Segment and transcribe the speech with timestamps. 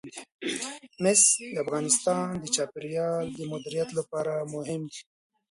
[1.03, 1.21] مس
[1.53, 5.01] د افغانستان د چاپیریال د مدیریت لپاره مهم دي.